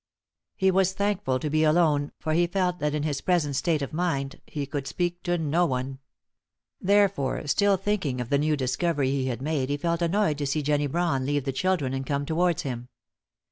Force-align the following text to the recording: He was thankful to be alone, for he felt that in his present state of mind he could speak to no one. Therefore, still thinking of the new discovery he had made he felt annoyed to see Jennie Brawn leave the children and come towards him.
He 0.55 0.71
was 0.71 0.93
thankful 0.93 1.37
to 1.37 1.47
be 1.51 1.63
alone, 1.63 2.11
for 2.17 2.33
he 2.33 2.47
felt 2.47 2.79
that 2.79 2.95
in 2.95 3.03
his 3.03 3.21
present 3.21 3.55
state 3.55 3.83
of 3.83 3.93
mind 3.93 4.41
he 4.47 4.65
could 4.65 4.87
speak 4.87 5.21
to 5.21 5.37
no 5.37 5.67
one. 5.67 5.99
Therefore, 6.81 7.45
still 7.45 7.77
thinking 7.77 8.19
of 8.19 8.29
the 8.29 8.39
new 8.39 8.57
discovery 8.57 9.11
he 9.11 9.27
had 9.27 9.43
made 9.43 9.69
he 9.69 9.77
felt 9.77 10.01
annoyed 10.01 10.39
to 10.39 10.47
see 10.47 10.63
Jennie 10.63 10.87
Brawn 10.87 11.23
leave 11.23 11.43
the 11.43 11.51
children 11.51 11.93
and 11.93 12.03
come 12.03 12.25
towards 12.25 12.63
him. 12.63 12.89